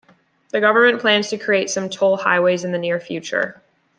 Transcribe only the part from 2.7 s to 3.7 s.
the near future.